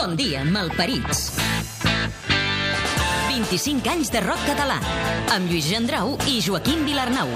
[0.00, 1.34] Bon dia, malparits.
[3.28, 4.78] 25 anys de rock català,
[5.34, 7.28] amb Lluís Gendrau i Joaquim Vilarnau.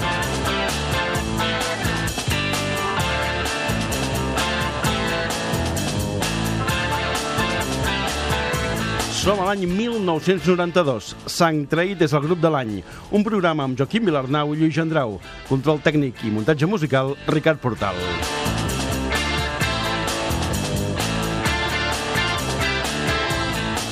[9.12, 11.12] Som a l'any 1992.
[11.28, 12.78] Sang Traït és el grup de l'any.
[13.12, 15.18] Un programa amb Joaquim Vilarnau i Lluís Gendrau.
[15.52, 18.00] Control tècnic i muntatge musical, Ricard Portal.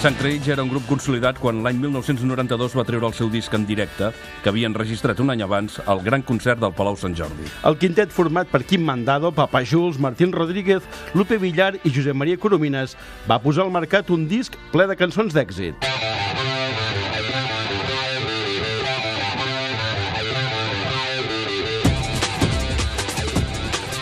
[0.02, 3.62] Sant ja era un grup consolidat quan l'any 1992 va treure el seu disc en
[3.64, 4.08] directe,
[4.42, 7.46] que havien registrat un any abans al Gran Concert del Palau Sant Jordi.
[7.62, 10.82] El quintet format per Quim Mandado, Papa Jules, Martín Rodríguez,
[11.14, 12.96] Lupe Villar i Josep Maria Coromines
[13.30, 15.78] va posar al mercat un disc ple de cançons d'èxit.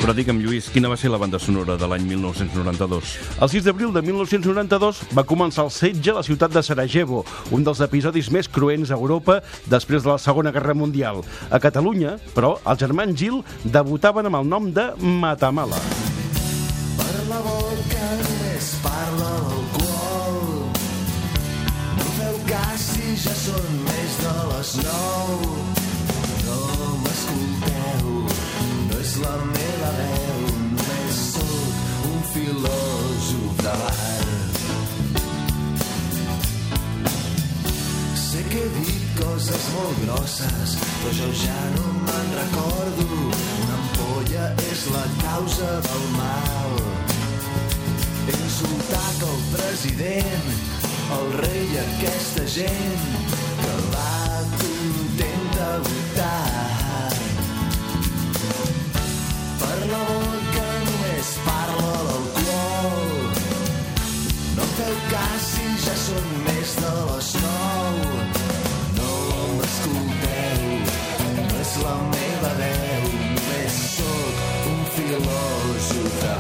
[0.01, 3.11] Però digue'm, Lluís, quina va ser la banda sonora de l'any 1992?
[3.45, 7.21] El 6 d'abril de 1992 va començar el setge a la ciutat de Sarajevo,
[7.53, 11.21] un dels episodis més cruents a Europa després de la Segona Guerra Mundial.
[11.53, 13.43] A Catalunya, però, els germans Gil
[13.77, 15.85] debutaven amb el nom de Matamala.
[16.97, 20.43] Per la boca només parla l'alcohol.
[22.01, 25.49] No feu cas si ja són més de les nou.
[26.49, 26.61] No
[27.05, 28.15] m'escolteu,
[28.89, 29.60] no és la meva
[33.63, 33.93] bar.
[38.15, 43.07] Sé que he dit coses molt grosses, però jo ja no me'n recordo.
[43.65, 46.81] Una ampolla és la causa del mal.
[48.27, 50.51] He insultat el president,
[51.19, 53.50] el rei i aquesta gent
[66.11, 67.99] són més de les nou.
[68.99, 69.13] No
[69.59, 70.65] m'escolteu,
[71.37, 76.37] no és la meva veu, només sóc un filòsof de.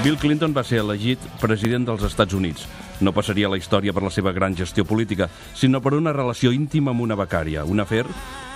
[0.00, 2.66] Bill Clinton va ser elegit president dels Estats Units.
[3.04, 6.92] No passaria la història per la seva gran gestió política, sinó per una relació íntima
[6.92, 8.06] amb una becària, un afer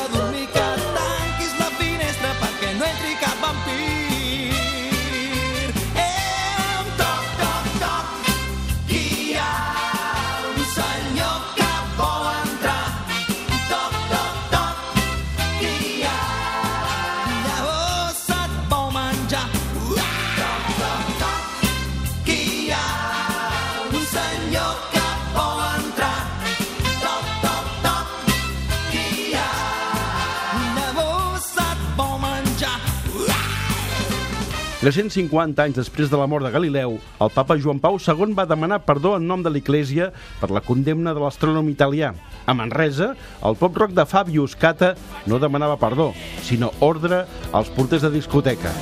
[34.81, 38.81] 350 anys després de la mort de Galileu, el papa Joan Pau II va demanar
[38.87, 40.09] perdó en nom de l'Església
[40.41, 42.15] per la condemna de l'astrònom italià.
[42.49, 43.13] A Manresa,
[43.45, 44.95] el pop-rock de Fabio Scata
[45.29, 46.15] no demanava perdó,
[46.49, 48.73] sinó ordre als porters de discoteca.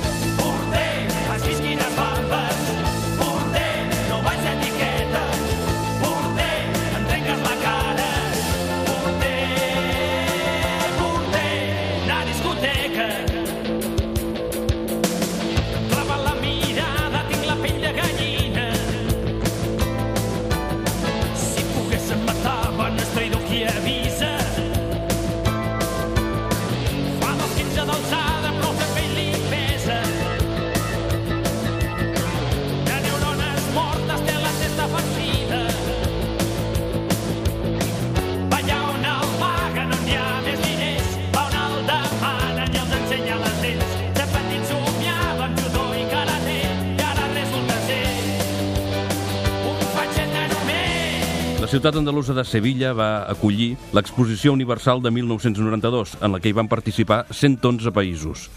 [51.79, 56.67] Ciutat andalusa de Sevilla va acollir l'Exposició Universal de 1992, en la que hi van
[56.67, 58.49] participar 111 països.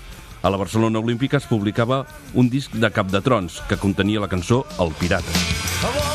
[0.42, 2.00] A la Barcelona Olímpica es publicava
[2.34, 5.38] un disc de Cap de Trons que contenia la cançó El Pirata.
[5.86, 6.11] A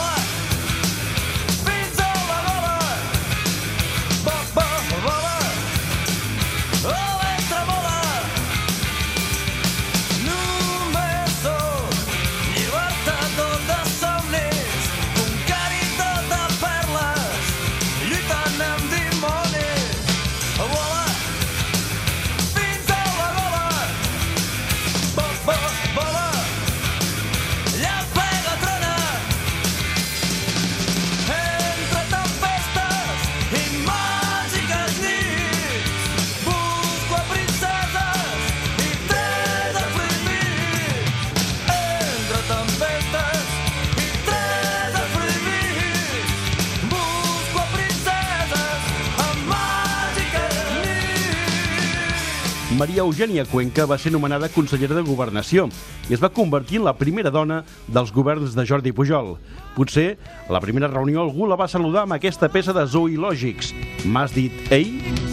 [52.75, 55.69] Maria Eugènia Cuenca va ser nomenada consellera de Governació
[56.09, 59.37] i es va convertir en la primera dona dels governs de Jordi Pujol.
[59.77, 60.17] Potser
[60.49, 63.71] a la primera reunió algú la va saludar amb aquesta peça de Zoològics.
[64.03, 64.99] M'has dit, ei?
[64.99, 65.26] M'has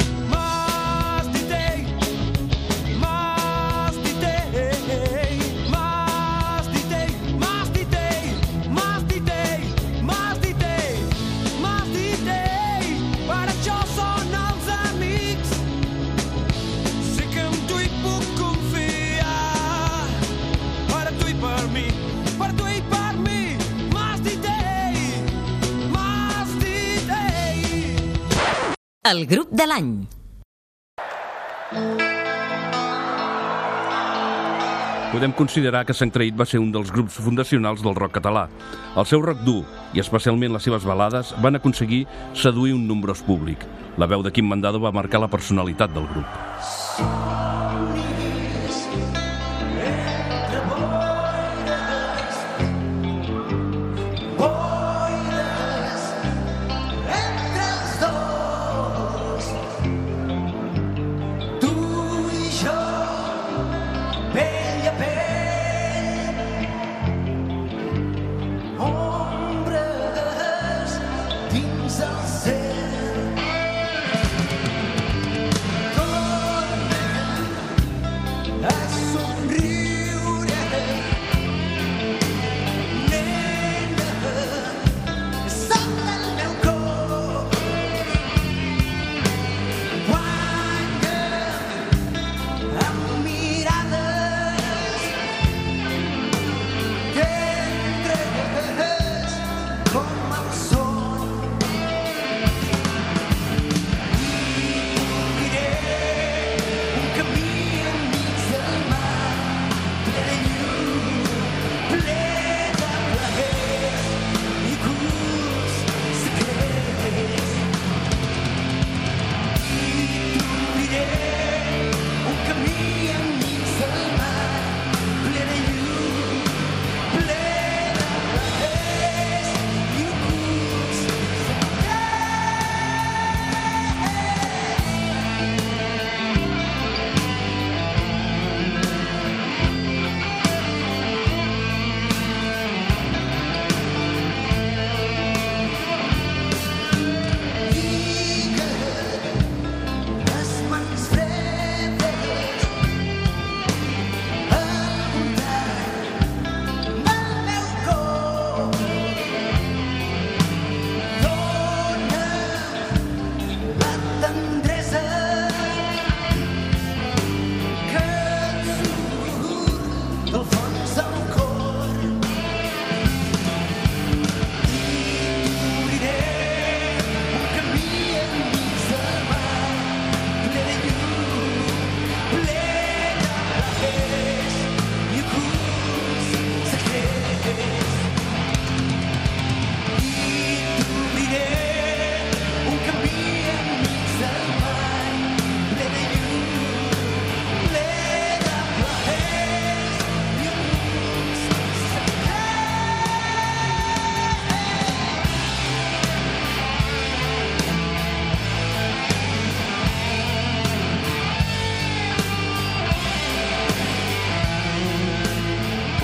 [29.15, 29.91] El grup de l'any.
[35.13, 38.49] Podem considerar que Sant Traït va ser un dels grups fundacionals del rock català.
[38.99, 39.61] El seu rock dur,
[39.95, 42.03] i especialment les seves balades, van aconseguir
[42.35, 43.63] seduir un nombrós públic.
[44.03, 46.27] La veu de Quim Mandado va marcar la personalitat del grup.
[47.05, 47.44] entre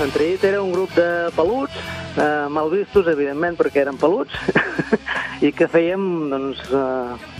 [0.01, 1.75] Sant Traït era un grup de peluts,
[2.17, 4.33] eh, mal vistos, evidentment, perquè eren peluts,
[5.45, 7.35] i que fèiem doncs, eh,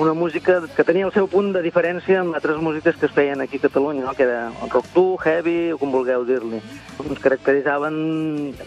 [0.00, 3.44] una música que tenia el seu punt de diferència amb altres músiques que es feien
[3.44, 4.14] aquí a Catalunya, no?
[4.16, 6.62] que era rock dur, heavy, o com vulgueu dir-li.
[7.04, 7.98] Ens caracteritzaven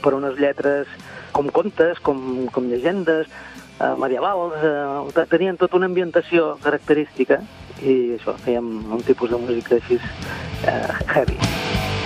[0.03, 0.85] per unes lletres
[1.33, 2.21] com contes, com,
[2.53, 3.33] com llegendes,
[3.79, 7.41] eh, medievals, eh, tenien tota una ambientació característica
[7.81, 11.98] i això, fèiem un tipus de música així eh, heavy.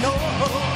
[0.00, 0.67] know.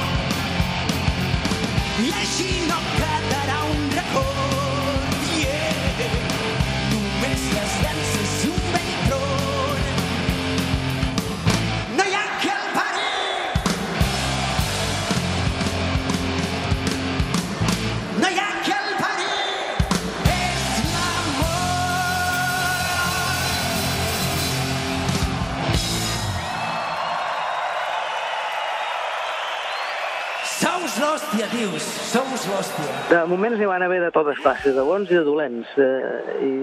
[33.09, 35.69] De moments n'hi van haver de totes classes, de bons i de dolents.
[35.77, 36.53] Eh, I,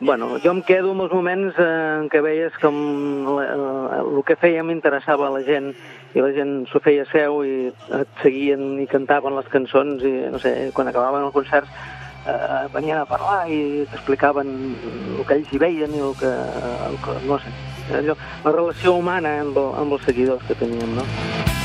[0.00, 1.66] bueno, jo em quedo amb els moments eh,
[2.00, 2.76] en què veies com
[3.36, 3.44] la,
[4.00, 5.72] el que fèiem interessava a la gent
[6.14, 7.54] i la gent s'ho feia seu i
[8.00, 11.70] et seguien i cantaven les cançons i, no sé, quan acabaven el concert
[12.26, 14.54] eh, venien a parlar i t'explicaven
[15.18, 16.32] el que ells hi veien i el que,
[16.90, 17.52] el que no sé,
[18.00, 21.63] allò, la relació humana amb, el, amb els seguidors que teníem, no?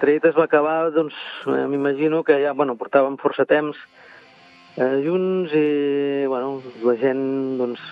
[0.00, 1.12] L'entrevista es va acabar, doncs,
[1.44, 3.76] eh, m'imagino que ja, bueno, portàvem força temps
[4.80, 7.20] eh, junts i, bueno, la gent,
[7.58, 7.82] doncs,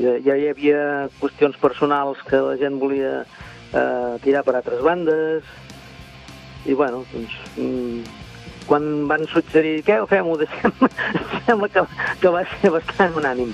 [0.00, 0.78] ja, ja hi havia
[1.20, 5.44] qüestions personals que la gent volia eh, tirar per altres bandes
[6.64, 8.00] i, bueno, doncs, mm,
[8.64, 10.72] quan van suggerir què ho fem, ho deixem,
[11.44, 11.84] sembla que,
[12.24, 13.52] que va ser bastant unànim.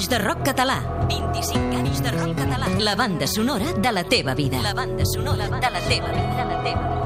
[0.00, 0.78] Anys de rock català.
[1.10, 2.70] 25 anys de rock català.
[2.80, 4.56] La banda sonora de la teva vida.
[4.64, 6.36] La banda sonora de la teva vida.
[6.38, 7.00] De la teva vida.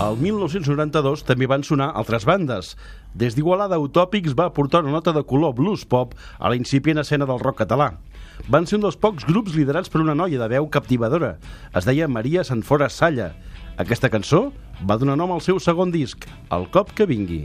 [0.00, 2.72] Al 1992 també van sonar altres bandes.
[3.12, 7.28] Des d'Igualada, Utòpics va aportar una nota de color blues pop a la incipient escena
[7.28, 7.98] del rock català.
[8.48, 11.36] Van ser un dels pocs grups liderats per una noia de veu captivadora.
[11.76, 13.34] Es deia Maria Sanfora Salla.
[13.74, 14.52] Aquesta cançó
[14.86, 17.40] va donar nom al seu segon disc, El cop que vingui.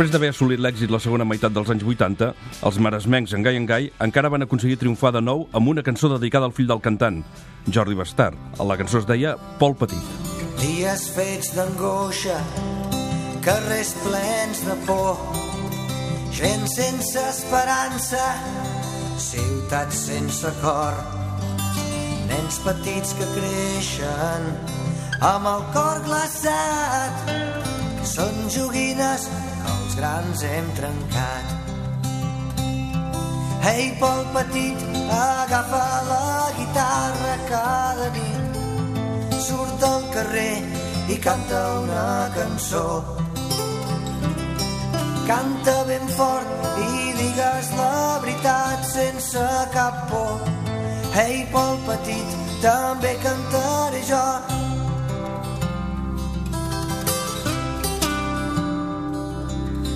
[0.00, 2.30] Després d'haver assolit l'èxit la segona meitat dels anys 80,
[2.64, 6.08] els maresmencs en Gai en Gai encara van aconseguir triomfar de nou amb una cançó
[6.08, 7.18] dedicada al fill del cantant,
[7.68, 8.30] Jordi Bastar.
[8.64, 10.00] La cançó es deia Pol Petit.
[10.62, 12.38] Dies fets d'angoixa,
[13.44, 15.20] carrers plens de por,
[16.32, 18.24] gent sense esperança,
[19.20, 20.96] ciutats sense cor,
[22.32, 24.48] nens petits que creixen
[25.20, 27.32] amb el cor glaçat,
[28.16, 29.28] són joguines
[29.90, 31.46] els grans hem trencat.
[33.70, 40.62] Ei, Pol Petit, agafa la guitarra cada nit surt al carrer
[41.10, 42.86] i canta una cançó.
[45.26, 50.38] Canta ben fort i digues la veritat sense cap por.
[51.26, 54.26] Ei, Pol Petit, també cantaré jo.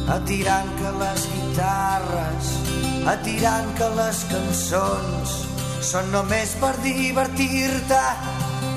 [0.05, 2.49] Atirant que les guitarres,
[3.09, 5.33] atirant que les cançons
[5.81, 8.03] són només per divertir-te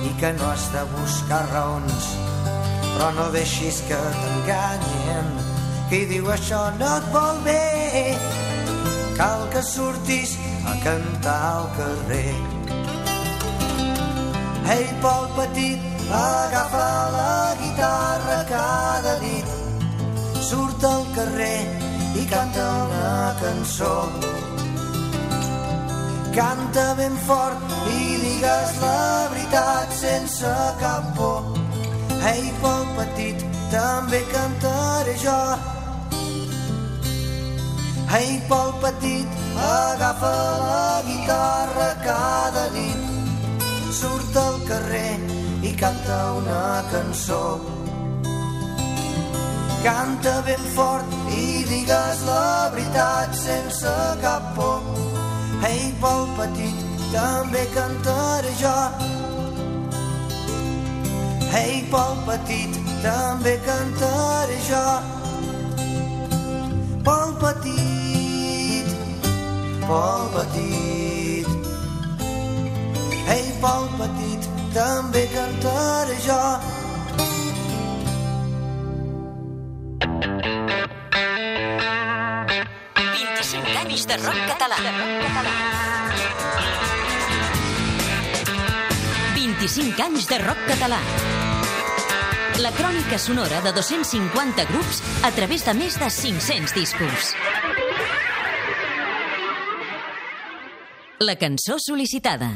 [0.08, 2.08] i que no has de buscar raons.
[2.94, 5.28] Però no deixis que t'enganyen,
[5.92, 8.16] qui diu això no et vol bé.
[9.20, 12.36] Cal que surtis a cantar al carrer.
[14.78, 15.84] Ei, Pol Petit,
[16.24, 19.57] agafa la guitarra cada dit,
[20.48, 21.66] surt al carrer
[22.16, 23.94] i canta una cançó.
[26.38, 31.50] Canta ben fort i digues la veritat sense cap por.
[32.32, 35.40] Ei, pel petit, també cantaré jo.
[38.20, 43.04] Ei, pel petit, agafa la guitarra cada nit.
[44.00, 45.18] Surt al carrer
[45.64, 47.77] i canta una cançó.
[49.84, 54.82] Canta ben fort i digues la veritat sense cap por.
[55.68, 56.80] Ei, pel petit,
[57.14, 58.74] també cantaré jo.
[61.62, 64.84] Ei, pel petit, també cantaré jo.
[67.08, 68.90] Pel petit,
[69.86, 71.48] pel petit.
[73.38, 76.42] Ei, pel petit, també cantaré jo.
[83.98, 84.76] Anys de rock català.
[89.34, 91.00] 25 anys de rock català.
[92.62, 97.34] La crònica sonora de 250 grups a través de més de 500 discos.
[101.18, 102.52] La cançó sol·licitada.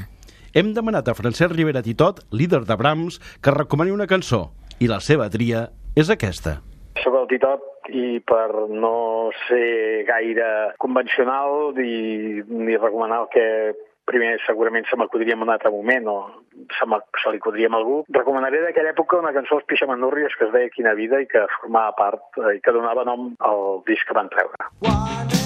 [0.53, 5.01] Hem demanat a Francesc Rivera Titot, líder de Brahms, que recomani una cançó, i la
[5.01, 6.59] seva tria és aquesta.
[7.01, 13.47] Soc el Titot i per no ser gaire convencional i ni recomanar el que
[14.11, 16.17] primer segurament se m'acudiria en un altre moment o
[16.75, 16.87] se,
[17.23, 18.01] se li acudiria a algú.
[18.09, 21.95] Recomanaré d'aquella època una cançó dels Pixamandúrries que es deia Quina vida i que formava
[21.99, 24.71] part eh, i que donava nom al disc que van treure.
[24.81, 25.40] Quan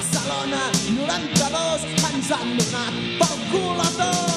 [0.00, 4.29] Barcelona 92 ens han donat pel cul